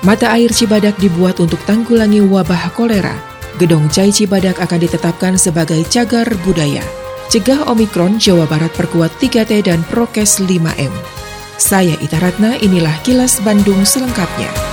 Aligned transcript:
Mata 0.00 0.32
air 0.32 0.48
Cibadak 0.48 0.96
dibuat 0.96 1.44
untuk 1.44 1.60
tanggulangi 1.68 2.24
wabah 2.24 2.72
kolera. 2.72 3.12
Gedong 3.60 3.92
Cai 3.92 4.08
Cibadak 4.08 4.56
akan 4.56 4.80
ditetapkan 4.80 5.36
sebagai 5.36 5.84
cagar 5.92 6.24
budaya. 6.40 6.80
Cegah 7.28 7.68
Omikron 7.68 8.16
Jawa 8.16 8.48
Barat 8.48 8.72
perkuat 8.72 9.12
3T 9.20 9.68
dan 9.68 9.84
Prokes 9.92 10.40
5M. 10.40 10.88
Saya 11.60 11.92
Ita 12.00 12.16
Ratna, 12.16 12.56
inilah 12.56 12.96
kilas 13.04 13.44
Bandung 13.44 13.84
selengkapnya. 13.84 14.69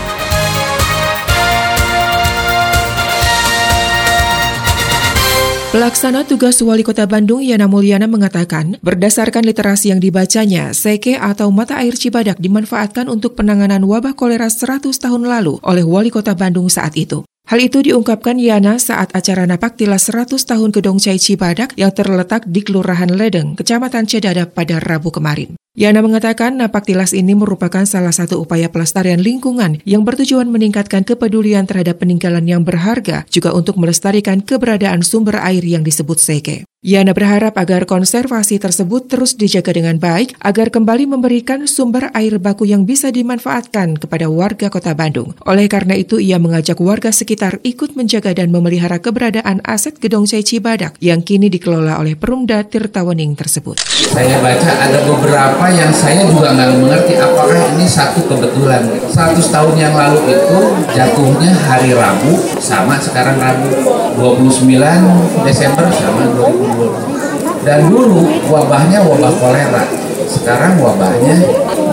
Pelaksana 5.67 6.23
tugas 6.23 6.63
Wali 6.63 6.79
Kota 6.79 7.03
Bandung 7.03 7.43
Yana 7.43 7.67
Mulyana 7.67 8.07
mengatakan, 8.07 8.79
berdasarkan 8.79 9.43
literasi 9.43 9.91
yang 9.91 9.99
dibacanya, 9.99 10.71
seke 10.71 11.19
atau 11.19 11.51
mata 11.51 11.75
air 11.75 11.91
Cibadak 11.91 12.39
dimanfaatkan 12.39 13.11
untuk 13.11 13.35
penanganan 13.35 13.83
wabah 13.83 14.15
kolera 14.15 14.47
100 14.47 14.87
tahun 14.95 15.27
lalu 15.27 15.59
oleh 15.67 15.83
Wali 15.83 16.07
Kota 16.07 16.39
Bandung 16.39 16.71
saat 16.71 16.95
itu. 16.95 17.27
Hal 17.51 17.59
itu 17.59 17.83
diungkapkan 17.83 18.39
Yana 18.39 18.79
saat 18.79 19.11
acara 19.11 19.43
napak 19.43 19.75
tilas 19.75 20.07
100 20.07 20.39
tahun 20.39 20.71
Gedong 20.71 21.03
Cai 21.03 21.19
Cibadak 21.19 21.75
yang 21.75 21.91
terletak 21.91 22.47
di 22.47 22.63
Kelurahan 22.63 23.11
Ledeng, 23.11 23.59
Kecamatan 23.59 24.07
Cedadap 24.07 24.55
pada 24.55 24.79
Rabu 24.79 25.11
kemarin. 25.11 25.59
Yana 25.77 26.01
mengatakan 26.01 26.57
napak 26.57 26.89
tilas 26.89 27.13
ini 27.13 27.37
merupakan 27.37 27.85
salah 27.85 28.09
satu 28.09 28.41
upaya 28.41 28.65
pelestarian 28.65 29.21
lingkungan 29.21 29.77
yang 29.85 30.01
bertujuan 30.01 30.49
meningkatkan 30.49 31.05
kepedulian 31.05 31.69
terhadap 31.69 32.01
peninggalan 32.01 32.49
yang 32.49 32.65
berharga, 32.65 33.29
juga 33.29 33.53
untuk 33.53 33.77
melestarikan 33.77 34.41
keberadaan 34.41 35.05
sumber 35.05 35.37
air 35.37 35.61
yang 35.61 35.85
disebut 35.85 36.17
seke. 36.17 36.65
Yana 36.85 37.09
berharap 37.09 37.57
agar 37.57 37.89
konservasi 37.89 38.61
tersebut 38.61 39.09
terus 39.09 39.33
dijaga 39.33 39.73
dengan 39.73 39.97
baik 39.97 40.37
agar 40.37 40.69
kembali 40.69 41.09
memberikan 41.09 41.65
sumber 41.65 42.13
air 42.13 42.37
baku 42.37 42.69
yang 42.69 42.85
bisa 42.85 43.09
dimanfaatkan 43.09 43.97
kepada 43.97 44.29
warga 44.29 44.69
kota 44.69 44.93
Bandung. 44.93 45.33
Oleh 45.49 45.65
karena 45.65 45.97
itu, 45.97 46.21
ia 46.21 46.37
mengajak 46.37 46.77
warga 46.77 47.09
sekitar 47.09 47.57
ikut 47.65 47.97
menjaga 47.97 48.29
dan 48.37 48.53
memelihara 48.53 49.01
keberadaan 49.01 49.57
aset 49.65 49.97
Gedong 49.97 50.29
Cai 50.29 50.45
Cibadak 50.45 50.93
yang 51.01 51.25
kini 51.25 51.49
dikelola 51.49 51.97
oleh 51.97 52.13
Perumda 52.13 52.61
Tirtawening 52.61 53.33
tersebut. 53.33 53.81
Saya 54.13 54.37
baca 54.37 54.71
ada 54.77 55.01
beberapa 55.01 55.65
yang 55.73 55.89
saya 55.89 56.29
juga 56.29 56.53
nggak 56.53 56.77
mengerti 56.77 57.17
apakah 57.17 57.73
ini 57.73 57.89
satu 57.89 58.21
kebetulan. 58.29 58.85
100 59.09 59.33
tahun 59.49 59.75
yang 59.81 59.97
lalu 59.97 60.29
itu 60.29 60.59
jatuhnya 60.93 61.57
hari 61.57 61.97
Rabu 61.97 62.37
sama 62.61 63.01
sekarang 63.01 63.41
Rabu 63.41 64.06
29 64.17 65.45
Desember 65.45 65.85
sama 65.93 66.25
2020. 66.33 67.61
Dan 67.61 67.79
dulu 67.93 68.25
wabahnya 68.49 69.05
wabah 69.05 69.33
kolera. 69.37 69.83
Sekarang 70.27 70.81
wabahnya 70.81 71.39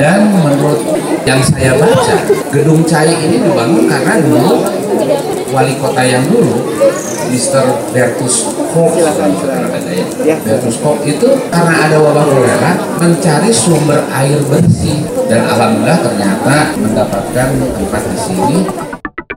dan 0.00 0.27
menurut 0.33 0.80
yang 1.22 1.39
saya 1.45 1.78
baca 1.78 2.17
gedung 2.50 2.83
cai 2.83 3.14
ini 3.14 3.39
dibangun 3.45 3.86
karena 3.86 4.19
dulu 4.19 4.64
wali 5.55 5.75
kota 5.78 6.02
yang 6.02 6.27
dulu 6.27 6.67
Mr. 7.30 7.64
Bertus 7.95 8.55
Koch 8.74 8.95
ya. 8.98 9.11
Bertus 10.42 10.77
Koch 10.83 10.98
itu 11.07 11.29
karena 11.52 11.74
ada 11.86 11.96
wabah 12.02 12.27
kolera 12.27 12.73
mencari 12.98 13.51
sumber 13.55 14.02
air 14.11 14.42
bersih 14.51 15.07
dan 15.30 15.46
alhamdulillah 15.46 16.01
ternyata 16.02 16.57
mendapatkan 16.74 17.48
tempat 17.55 18.02
di 18.11 18.18
sini 18.18 18.58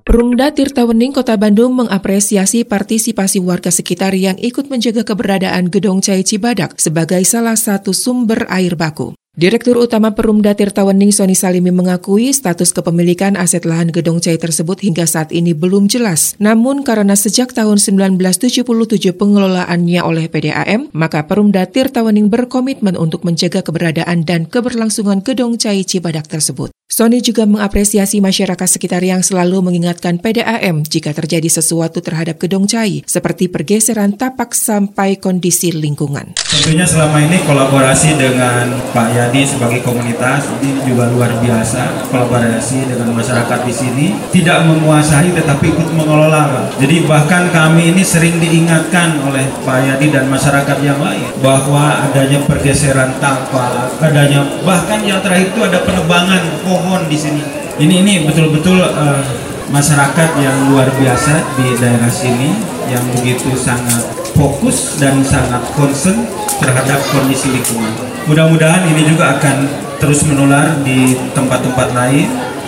Perumda 0.08 0.56
Tirtawening 0.56 1.12
Kota 1.12 1.36
Bandung 1.36 1.84
mengapresiasi 1.84 2.64
partisipasi 2.64 3.44
warga 3.44 3.68
sekitar 3.68 4.16
yang 4.16 4.40
ikut 4.40 4.72
menjaga 4.72 5.04
keberadaan 5.04 5.68
Gedong 5.68 6.00
Cai 6.00 6.24
Cibadak 6.24 6.80
sebagai 6.80 7.20
salah 7.28 7.60
satu 7.60 7.92
sumber 7.92 8.48
air 8.48 8.80
baku. 8.80 9.12
Direktur 9.36 9.76
Utama 9.76 10.16
Perumda 10.16 10.56
Tirtawening 10.56 11.12
Soni 11.12 11.36
Salimi 11.36 11.76
mengakui 11.76 12.32
status 12.32 12.72
kepemilikan 12.72 13.36
aset 13.36 13.68
lahan 13.68 13.92
Gedong 13.92 14.24
Cai 14.24 14.40
tersebut 14.40 14.80
hingga 14.80 15.04
saat 15.04 15.36
ini 15.36 15.52
belum 15.52 15.92
jelas. 15.92 16.40
Namun 16.40 16.88
karena 16.88 17.20
sejak 17.20 17.52
tahun 17.52 17.76
1977 17.76 18.64
pengelolaannya 19.12 20.08
oleh 20.08 20.32
PDAM, 20.32 20.88
maka 20.96 21.28
Perumda 21.28 21.68
Tirtawening 21.68 22.32
berkomitmen 22.32 22.96
untuk 22.96 23.28
menjaga 23.28 23.60
keberadaan 23.60 24.24
dan 24.24 24.48
keberlangsungan 24.48 25.20
Gedong 25.20 25.60
Cai 25.60 25.84
Cibadak 25.84 26.32
tersebut. 26.32 26.72
Sony 26.88 27.20
juga 27.20 27.44
mengapresiasi 27.44 28.24
masyarakat 28.24 28.64
sekitar 28.64 29.04
yang 29.04 29.20
selalu 29.20 29.60
mengingatkan 29.60 30.24
PDAM 30.24 30.88
jika 30.88 31.12
terjadi 31.12 31.60
sesuatu 31.60 32.00
terhadap 32.00 32.40
Gedong 32.40 32.64
Cai, 32.64 33.04
seperti 33.04 33.52
pergeseran 33.52 34.16
tapak 34.16 34.56
sampai 34.56 35.20
kondisi 35.20 35.76
lingkungan. 35.76 36.40
Tentunya 36.48 36.88
selama 36.88 37.20
ini 37.20 37.44
kolaborasi 37.44 38.16
dengan 38.16 38.72
Pak 38.96 39.08
Yadi 39.12 39.44
sebagai 39.44 39.84
komunitas 39.84 40.48
ini 40.64 40.80
juga 40.88 41.12
luar 41.12 41.36
biasa, 41.44 42.08
kolaborasi 42.08 42.88
dengan 42.88 43.12
masyarakat 43.12 43.60
di 43.68 43.74
sini, 43.76 44.06
tidak 44.32 44.64
menguasai 44.64 45.36
tetapi 45.36 45.68
ikut 45.68 45.92
mengelola. 45.92 46.72
Jadi 46.80 47.04
bahkan 47.04 47.52
kami 47.52 47.92
ini 47.92 48.00
sering 48.00 48.40
diingatkan 48.40 49.28
oleh 49.28 49.44
Pak 49.68 49.80
Yadi 49.84 50.08
dan 50.08 50.32
masyarakat 50.32 50.78
yang 50.80 51.04
lain 51.04 51.36
bahwa 51.44 52.08
adanya 52.08 52.40
pergeseran 52.48 53.12
tapak, 53.20 53.92
adanya 54.00 54.48
bahkan 54.64 55.04
yang 55.04 55.20
terakhir 55.20 55.52
itu 55.52 55.60
ada 55.68 55.84
penebangan 55.84 56.40
pohon 56.64 56.77
di 57.08 57.18
sini. 57.18 57.44
Ini 57.78 57.96
ini 58.02 58.14
betul-betul 58.26 58.82
uh, 58.82 59.22
masyarakat 59.70 60.30
yang 60.40 60.72
luar 60.72 60.88
biasa 60.98 61.44
di 61.60 61.76
daerah 61.78 62.10
sini 62.10 62.56
yang 62.88 63.04
begitu 63.20 63.52
sangat 63.54 64.06
fokus 64.38 64.96
dan 65.02 65.20
sangat 65.26 65.62
concern 65.76 66.26
terhadap 66.62 67.02
kondisi 67.12 67.52
lingkungan. 67.52 67.92
Mudah-mudahan 68.30 68.86
ini 68.90 69.06
juga 69.10 69.38
akan 69.38 69.68
terus 69.98 70.26
menular 70.30 70.78
di 70.86 71.18
tempat-tempat 71.34 71.90
lain 71.94 72.28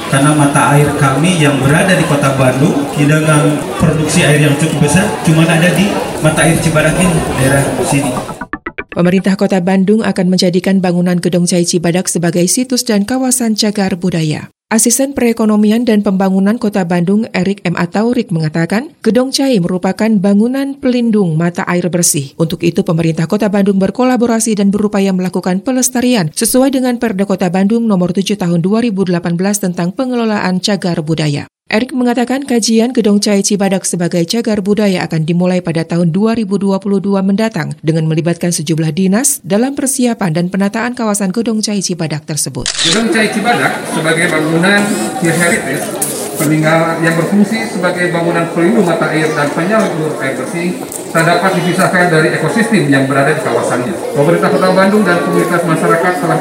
karena 0.09 0.33
mata 0.33 0.73
air 0.73 0.89
kami 0.97 1.37
yang 1.37 1.61
berada 1.61 1.93
di 1.93 2.05
kota 2.09 2.33
Bandung 2.33 2.89
dengan 2.97 3.61
produksi 3.77 4.25
air 4.25 4.41
yang 4.41 4.57
cukup 4.57 4.89
besar 4.89 5.05
cuma 5.21 5.45
ada 5.45 5.69
di 5.69 5.93
mata 6.25 6.41
air 6.41 6.57
Cibadak 6.57 6.97
ini 6.97 7.17
daerah 7.37 7.63
sini. 7.85 8.38
Pemerintah 8.89 9.37
Kota 9.37 9.61
Bandung 9.61 10.01
akan 10.01 10.33
menjadikan 10.33 10.81
bangunan 10.81 11.21
Gedong 11.21 11.45
Cai 11.45 11.61
Cibadak 11.61 12.09
sebagai 12.09 12.49
situs 12.49 12.81
dan 12.81 13.05
kawasan 13.05 13.53
cagar 13.53 13.93
budaya. 13.93 14.49
Asisten 14.73 15.13
Perekonomian 15.13 15.85
dan 15.85 16.01
Pembangunan 16.01 16.57
Kota 16.57 16.81
Bandung 16.89 17.29
Erik 17.29 17.61
M. 17.65 17.77
Ataurik 17.77 18.33
mengatakan, 18.33 18.93
Gedong 19.05 19.29
Cai 19.29 19.61
merupakan 19.61 20.09
bangunan 20.17 20.73
pelindung 20.73 21.37
mata 21.37 21.65
air 21.69 21.85
bersih. 21.89 22.33
Untuk 22.41 22.65
itu, 22.65 22.81
pemerintah 22.81 23.29
Kota 23.29 23.45
Bandung 23.45 23.77
berkolaborasi 23.77 24.57
dan 24.57 24.73
berupaya 24.73 25.13
melakukan 25.13 25.61
pelestarian 25.61 26.33
sesuai 26.33 26.73
dengan 26.73 26.97
Perda 26.97 27.29
Kota 27.29 27.53
Bandung 27.53 27.85
nomor 27.85 28.09
7 28.09 28.41
tahun 28.41 28.61
2018 28.65 29.21
tentang 29.57 29.93
pengelolaan 29.93 30.61
cagar 30.65 31.01
budaya. 31.05 31.45
Erik 31.69 31.93
mengatakan 31.93 32.49
kajian 32.49 32.97
Gedong 32.97 33.21
Cai 33.21 33.45
Cibadak 33.45 33.85
sebagai 33.85 34.25
cagar 34.25 34.57
budaya 34.65 35.05
akan 35.05 35.21
dimulai 35.21 35.61
pada 35.61 35.85
tahun 35.85 36.09
2022 36.09 36.65
mendatang 37.21 37.77
dengan 37.85 38.09
melibatkan 38.09 38.49
sejumlah 38.49 38.89
dinas 38.89 39.37
dalam 39.45 39.77
persiapan 39.77 40.33
dan 40.33 40.45
penataan 40.49 40.97
kawasan 40.97 41.29
Gedong 41.29 41.61
Cai 41.61 41.85
Cibadak 41.85 42.25
tersebut. 42.25 42.65
Gedong 42.89 43.13
Cai 43.13 43.29
Cibadak 43.29 43.85
sebagai 43.93 44.33
bangunan 44.33 44.81
heritage 45.21 46.08
peninggal 46.39 47.03
yang 47.03 47.19
berfungsi 47.19 47.67
sebagai 47.67 48.15
bangunan 48.15 48.47
pelindung 48.55 48.87
mata 48.87 49.11
air 49.11 49.27
dan 49.35 49.51
penyalur 49.51 50.15
air 50.23 50.39
bersih 50.39 50.79
tak 51.11 51.27
dapat 51.27 51.51
dipisahkan 51.59 52.07
dari 52.07 52.31
ekosistem 52.39 52.87
yang 52.87 53.03
berada 53.09 53.35
di 53.35 53.41
kawasannya. 53.43 54.15
Pemerintah 54.15 54.49
Kota 54.53 54.69
Bandung 54.71 55.03
dan 55.03 55.19
komunitas 55.27 55.61
masyarakat 55.67 56.13
telah 56.23 56.39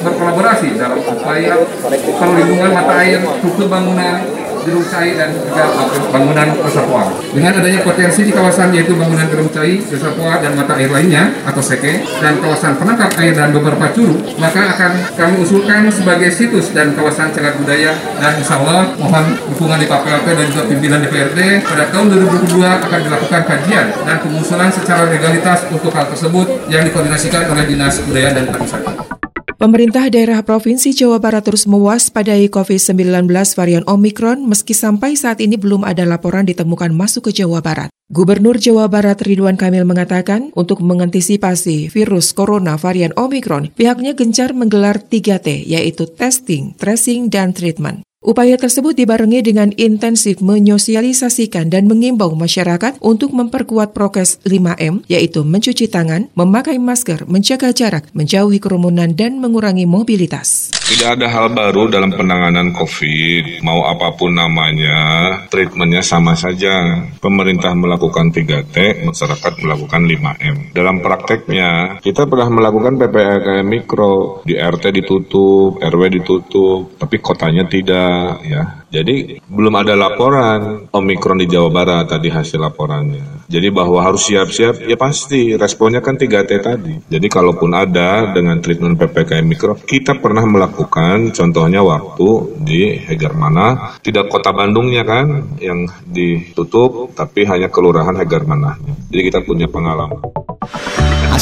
berkolaborasi 0.00 0.68
dalam 0.80 0.98
upaya 1.02 1.60
perlindungan 1.92 2.70
mata 2.72 2.94
air, 3.04 3.20
struktur 3.20 3.66
bangunan, 3.68 4.41
gedung 4.64 4.84
cai 4.86 5.14
dan 5.18 5.28
juga 5.34 5.64
bangunan 6.10 6.48
reservoir. 6.62 7.06
Dengan 7.32 7.52
adanya 7.58 7.80
potensi 7.82 8.20
di 8.26 8.32
kawasan 8.32 8.74
yaitu 8.74 8.94
bangunan 8.94 9.26
gedung 9.28 9.50
cai, 9.50 9.82
reservoir 9.82 10.40
dan 10.40 10.54
mata 10.54 10.78
air 10.78 10.90
lainnya 10.90 11.32
atau 11.46 11.62
seke 11.62 12.02
dan 12.22 12.38
kawasan 12.38 12.78
penangkap 12.78 13.10
air 13.18 13.34
dan 13.34 13.50
beberapa 13.50 13.90
curug, 13.92 14.18
maka 14.38 14.74
akan 14.76 14.92
kami 15.14 15.34
usulkan 15.42 15.90
sebagai 15.92 16.30
situs 16.32 16.70
dan 16.72 16.94
kawasan 16.94 17.30
cagar 17.34 17.58
budaya 17.58 17.92
dan 18.18 18.32
insya 18.38 18.58
Allah 18.62 18.94
mohon 18.98 19.36
dukungan 19.52 19.78
di 19.78 19.86
KPLP 19.86 20.26
dan 20.32 20.46
juga 20.50 20.62
pimpinan 20.66 20.98
DPRD 21.04 21.40
pada 21.66 21.84
tahun 21.90 22.06
2022 22.14 22.62
akan 22.62 23.00
dilakukan 23.02 23.42
kajian 23.46 23.86
dan 24.04 24.16
pengusulan 24.22 24.70
secara 24.70 25.08
legalitas 25.10 25.66
untuk 25.70 25.92
hal 25.94 26.06
tersebut 26.10 26.46
yang 26.70 26.82
dikoordinasikan 26.86 27.50
oleh 27.50 27.64
Dinas 27.66 28.02
Budaya 28.04 28.30
dan 28.34 28.48
Pariwisata. 28.48 29.21
Pemerintah 29.62 30.10
daerah 30.10 30.42
Provinsi 30.42 30.90
Jawa 30.90 31.22
Barat 31.22 31.46
terus 31.46 31.70
mewaspadai 31.70 32.50
COVID-19 32.50 33.30
varian 33.30 33.86
Omikron 33.86 34.42
meski 34.42 34.74
sampai 34.74 35.14
saat 35.14 35.38
ini 35.38 35.54
belum 35.54 35.86
ada 35.86 36.02
laporan 36.02 36.42
ditemukan 36.50 36.90
masuk 36.90 37.30
ke 37.30 37.38
Jawa 37.38 37.62
Barat. 37.62 37.86
Gubernur 38.10 38.58
Jawa 38.58 38.90
Barat 38.90 39.22
Ridwan 39.22 39.54
Kamil 39.54 39.86
mengatakan 39.86 40.50
untuk 40.58 40.82
mengantisipasi 40.82 41.94
virus 41.94 42.34
corona 42.34 42.74
varian 42.74 43.14
Omikron, 43.14 43.70
pihaknya 43.70 44.18
gencar 44.18 44.50
menggelar 44.50 44.98
3T 44.98 45.62
yaitu 45.70 46.10
testing, 46.10 46.74
tracing, 46.74 47.30
dan 47.30 47.54
treatment. 47.54 48.02
Upaya 48.22 48.54
tersebut 48.54 48.94
dibarengi 48.94 49.42
dengan 49.42 49.74
intensif 49.74 50.38
menyosialisasikan 50.38 51.66
dan 51.66 51.90
mengimbau 51.90 52.30
masyarakat 52.38 53.02
untuk 53.02 53.34
memperkuat 53.34 53.90
prokes 53.90 54.38
5M, 54.46 55.02
yaitu 55.10 55.42
mencuci 55.42 55.90
tangan, 55.90 56.30
memakai 56.38 56.78
masker, 56.78 57.26
menjaga 57.26 57.74
jarak, 57.74 58.06
menjauhi 58.14 58.62
kerumunan, 58.62 59.10
dan 59.18 59.42
mengurangi 59.42 59.90
mobilitas. 59.90 60.70
Tidak 60.70 61.18
ada 61.18 61.26
hal 61.34 61.50
baru 61.50 61.90
dalam 61.90 62.14
penanganan 62.14 62.70
COVID, 62.70 63.66
mau 63.66 63.90
apa 63.90 64.14
pun 64.14 64.38
namanya, 64.38 65.42
treatmentnya 65.50 66.06
sama 66.06 66.38
saja. 66.38 67.02
Pemerintah 67.18 67.74
melakukan 67.74 68.30
3T, 68.30 69.02
masyarakat 69.02 69.52
melakukan 69.66 70.06
5M. 70.06 70.70
Dalam 70.70 71.02
prakteknya, 71.02 71.98
kita 71.98 72.30
pernah 72.30 72.54
melakukan 72.54 73.02
PPKM 73.02 73.66
mikro, 73.66 74.46
di 74.46 74.54
RT 74.54 74.94
ditutup, 74.94 75.82
RW 75.82 76.02
ditutup, 76.22 76.94
tapi 77.02 77.18
kotanya 77.18 77.66
tidak 77.66 78.11
ya. 78.44 78.62
Jadi 78.92 79.40
belum 79.48 79.72
ada 79.72 79.96
laporan 79.96 80.84
Omikron 80.92 81.40
di 81.40 81.48
Jawa 81.48 81.72
Barat 81.72 82.04
tadi 82.12 82.28
hasil 82.28 82.60
laporannya. 82.60 83.48
Jadi 83.48 83.68
bahwa 83.72 84.04
harus 84.04 84.28
siap-siap 84.28 84.84
ya 84.84 84.96
pasti 85.00 85.56
responnya 85.56 86.04
kan 86.04 86.20
3T 86.20 86.50
tadi. 86.60 86.94
Jadi 87.08 87.26
kalaupun 87.32 87.72
ada 87.72 88.28
dengan 88.32 88.60
treatment 88.60 89.00
PPKM 89.00 89.44
mikro 89.44 89.80
kita 89.80 90.20
pernah 90.20 90.44
melakukan 90.44 91.32
contohnya 91.32 91.80
waktu 91.80 92.28
di 92.60 93.00
Hegar 93.00 93.32
Mana 93.32 93.96
tidak 94.04 94.28
kota 94.28 94.52
Bandungnya 94.52 95.08
kan 95.08 95.56
yang 95.56 95.88
ditutup 96.04 97.16
tapi 97.16 97.48
hanya 97.48 97.72
kelurahan 97.72 98.16
Hegar 98.16 98.44
Mana. 98.44 98.76
Jadi 99.08 99.22
kita 99.24 99.40
punya 99.40 99.68
pengalaman. 99.68 100.20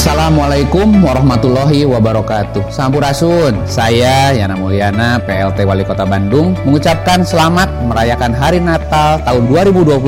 Assalamualaikum 0.01 1.05
warahmatullahi 1.05 1.85
wabarakatuh 1.85 2.73
Sampurasun, 2.73 3.53
saya 3.69 4.33
Yana 4.33 4.57
Mulyana, 4.57 5.21
PLT 5.21 5.61
Wali 5.61 5.85
Kota 5.85 6.09
Bandung 6.09 6.57
Mengucapkan 6.65 7.21
selamat 7.21 7.69
merayakan 7.85 8.33
Hari 8.33 8.57
Natal 8.65 9.21
tahun 9.21 9.45
2021 9.53 10.01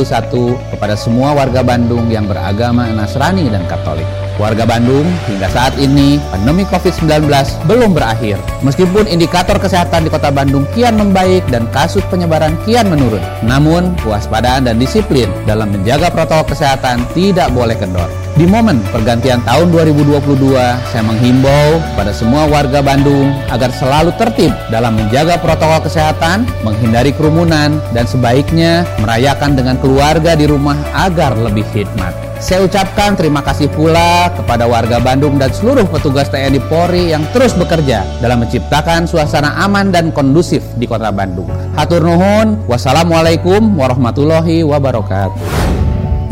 Kepada 0.73 0.97
semua 0.97 1.37
warga 1.37 1.61
Bandung 1.61 2.09
yang 2.09 2.25
beragama 2.25 2.89
Nasrani 2.89 3.53
dan 3.53 3.69
Katolik 3.69 4.09
Warga 4.41 4.65
Bandung, 4.65 5.05
hingga 5.29 5.45
saat 5.53 5.77
ini 5.77 6.17
pandemi 6.33 6.65
COVID-19 6.65 7.29
belum 7.69 7.93
berakhir. 7.93 8.41
Meskipun 8.65 9.05
indikator 9.05 9.61
kesehatan 9.61 10.01
di 10.01 10.09
kota 10.09 10.33
Bandung 10.33 10.65
kian 10.73 10.97
membaik 10.97 11.45
dan 11.53 11.69
kasus 11.69 12.01
penyebaran 12.09 12.57
kian 12.65 12.89
menurun. 12.89 13.21
Namun, 13.45 13.93
kewaspadaan 14.01 14.65
dan 14.65 14.81
disiplin 14.81 15.29
dalam 15.45 15.69
menjaga 15.69 16.09
protokol 16.09 16.49
kesehatan 16.49 17.05
tidak 17.13 17.53
boleh 17.53 17.77
kendor. 17.77 18.22
Di 18.33 18.49
momen 18.49 18.81
pergantian 18.89 19.45
tahun 19.45 19.69
2022, 19.69 20.57
saya 20.89 21.03
menghimbau 21.05 21.77
pada 21.93 22.09
semua 22.09 22.49
warga 22.49 22.81
Bandung 22.81 23.29
agar 23.53 23.69
selalu 23.69 24.09
tertib 24.17 24.49
dalam 24.73 24.97
menjaga 24.97 25.37
protokol 25.37 25.85
kesehatan, 25.85 26.49
menghindari 26.65 27.13
kerumunan, 27.13 27.77
dan 27.93 28.09
sebaiknya 28.09 28.89
merayakan 28.97 29.53
dengan 29.53 29.77
keluarga 29.77 30.33
di 30.33 30.49
rumah 30.49 30.73
agar 30.97 31.37
lebih 31.37 31.61
hikmat. 31.77 32.09
Saya 32.41 32.65
ucapkan 32.65 33.13
terima 33.13 33.45
kasih 33.45 33.69
pula 33.69 34.33
kepada 34.33 34.65
warga 34.65 34.97
Bandung 34.97 35.37
dan 35.37 35.53
seluruh 35.53 35.85
petugas 35.85 36.25
TNI 36.33 36.57
Polri 36.65 37.13
yang 37.13 37.29
terus 37.37 37.53
bekerja 37.53 38.01
dalam 38.17 38.41
menciptakan 38.41 39.05
suasana 39.05 39.61
aman 39.61 39.93
dan 39.93 40.09
kondusif 40.09 40.65
di 40.81 40.89
kota 40.89 41.13
Bandung. 41.13 41.53
Hatur 41.77 42.01
nuhun, 42.01 42.65
wassalamualaikum 42.65 43.77
warahmatullahi 43.77 44.65
wabarakatuh. 44.65 45.82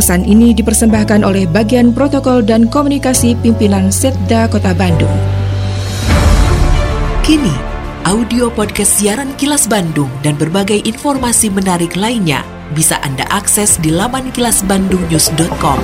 Pesan 0.02 0.26
ini 0.26 0.50
dipersembahkan 0.58 1.22
oleh 1.22 1.46
bagian 1.46 1.94
protokol 1.94 2.42
dan 2.42 2.66
komunikasi 2.66 3.38
pimpinan 3.38 3.94
Setda 3.94 4.50
Kota 4.50 4.74
Bandung. 4.74 5.14
Kini, 7.22 7.54
audio 8.10 8.50
podcast 8.50 8.98
siaran 8.98 9.30
Kilas 9.38 9.70
Bandung 9.70 10.10
dan 10.26 10.42
berbagai 10.42 10.82
informasi 10.90 11.54
menarik 11.54 11.94
lainnya 11.94 12.42
bisa 12.74 12.98
Anda 13.06 13.30
akses 13.30 13.78
di 13.78 13.94
laman 13.94 14.34
kilasbandungnews.com. 14.34 15.78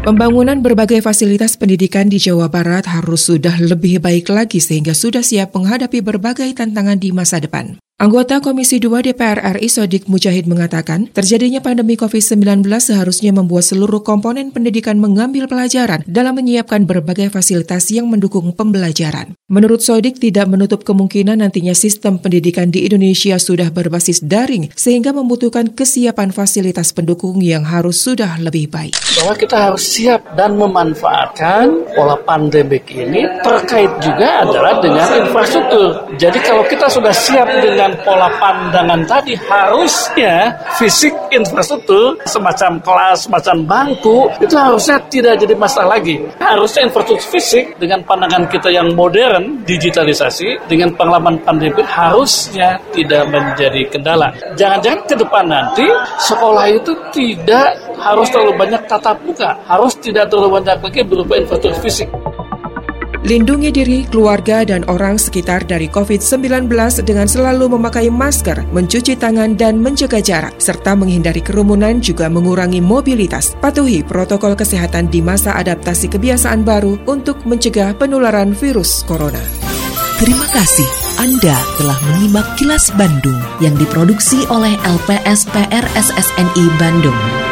Pembangunan 0.00 0.64
berbagai 0.64 1.04
fasilitas 1.04 1.60
pendidikan 1.60 2.08
di 2.08 2.16
Jawa 2.16 2.48
Barat 2.48 2.88
harus 2.88 3.28
sudah 3.28 3.60
lebih 3.60 4.00
baik 4.00 4.32
lagi 4.32 4.64
sehingga 4.64 4.96
sudah 4.96 5.20
siap 5.20 5.52
menghadapi 5.52 6.00
berbagai 6.00 6.48
tantangan 6.56 6.96
di 6.96 7.12
masa 7.12 7.36
depan. 7.36 7.76
Anggota 8.02 8.42
Komisi 8.42 8.82
2 8.82 9.14
DPR 9.14 9.62
RI 9.62 9.70
Sodik 9.70 10.10
Mujahid 10.10 10.50
mengatakan, 10.50 11.06
terjadinya 11.14 11.62
pandemi 11.62 11.94
COVID-19 11.94 12.66
seharusnya 12.82 13.30
membuat 13.30 13.62
seluruh 13.62 14.02
komponen 14.02 14.50
pendidikan 14.50 14.98
mengambil 14.98 15.46
pelajaran 15.46 16.02
dalam 16.10 16.34
menyiapkan 16.34 16.82
berbagai 16.82 17.30
fasilitas 17.30 17.94
yang 17.94 18.10
mendukung 18.10 18.50
pembelajaran. 18.58 19.38
Menurut 19.46 19.86
Sodik, 19.86 20.18
tidak 20.18 20.50
menutup 20.50 20.82
kemungkinan 20.82 21.46
nantinya 21.46 21.78
sistem 21.78 22.18
pendidikan 22.18 22.74
di 22.74 22.90
Indonesia 22.90 23.38
sudah 23.38 23.70
berbasis 23.70 24.18
daring, 24.18 24.74
sehingga 24.74 25.14
membutuhkan 25.14 25.70
kesiapan 25.70 26.34
fasilitas 26.34 26.90
pendukung 26.90 27.38
yang 27.38 27.62
harus 27.62 28.02
sudah 28.02 28.34
lebih 28.42 28.66
baik. 28.66 28.98
Bahwa 29.14 29.38
kita 29.38 29.70
harus 29.70 29.86
siap 29.86 30.26
dan 30.34 30.58
memanfaatkan 30.58 31.94
pola 31.94 32.18
pandemik 32.18 32.90
ini 32.90 33.30
terkait 33.46 33.94
juga 34.02 34.42
adalah 34.42 34.82
dengan 34.82 35.06
infrastruktur. 35.22 36.10
Jadi 36.18 36.38
kalau 36.42 36.66
kita 36.66 36.90
sudah 36.90 37.14
siap 37.14 37.46
dengan 37.62 37.91
dengan 37.92 38.08
pola 38.08 38.28
pandangan 38.40 39.00
tadi 39.04 39.36
harusnya 39.36 40.56
fisik 40.80 41.12
infrastruktur 41.28 42.16
semacam 42.24 42.80
kelas, 42.80 43.28
semacam 43.28 43.56
bangku 43.68 44.32
itu 44.40 44.56
harusnya 44.56 44.96
tidak 45.12 45.36
jadi 45.44 45.52
masalah 45.52 46.00
lagi. 46.00 46.24
Harusnya 46.40 46.88
infrastruktur 46.88 47.28
fisik 47.36 47.76
dengan 47.76 48.00
pandangan 48.08 48.48
kita 48.48 48.72
yang 48.72 48.96
modern, 48.96 49.60
digitalisasi 49.68 50.56
dengan 50.72 50.96
pengalaman 50.96 51.36
pandemi 51.44 51.84
harusnya 51.84 52.80
tidak 52.96 53.28
menjadi 53.28 53.84
kendala. 53.92 54.32
Jangan-jangan 54.56 55.00
ke 55.04 55.14
depan 55.20 55.44
nanti 55.44 55.86
sekolah 56.16 56.66
itu 56.72 56.92
tidak 57.12 57.76
harus 58.00 58.26
terlalu 58.32 58.56
banyak 58.56 58.80
tatap 58.88 59.20
muka, 59.20 59.52
harus 59.68 59.92
tidak 60.00 60.32
terlalu 60.32 60.64
banyak 60.64 60.80
lagi 60.80 61.00
berupa 61.04 61.36
infrastruktur 61.36 61.76
fisik. 61.84 62.08
Lindungi 63.22 63.70
diri, 63.70 64.02
keluarga, 64.02 64.66
dan 64.66 64.82
orang 64.90 65.14
sekitar 65.14 65.62
dari 65.62 65.86
COVID-19 65.86 66.66
dengan 67.06 67.30
selalu 67.30 67.78
memakai 67.78 68.10
masker, 68.10 68.66
mencuci 68.74 69.14
tangan, 69.14 69.54
dan 69.54 69.78
menjaga 69.78 70.18
jarak, 70.18 70.58
serta 70.58 70.98
menghindari 70.98 71.38
kerumunan 71.38 72.02
juga 72.02 72.26
mengurangi 72.26 72.82
mobilitas. 72.82 73.54
Patuhi 73.62 74.02
protokol 74.02 74.58
kesehatan 74.58 75.06
di 75.06 75.22
masa 75.22 75.54
adaptasi 75.54 76.10
kebiasaan 76.10 76.66
baru 76.66 76.98
untuk 77.06 77.46
mencegah 77.46 77.94
penularan 77.94 78.58
virus 78.58 79.06
corona. 79.06 79.42
Terima 80.18 80.46
kasih 80.50 80.86
Anda 81.22 81.54
telah 81.78 81.98
menyimak 82.10 82.58
kilas 82.58 82.90
Bandung 82.98 83.38
yang 83.62 83.78
diproduksi 83.78 84.42
oleh 84.50 84.74
LPSPR 84.82 85.86
SSNI 85.94 86.64
Bandung. 86.78 87.51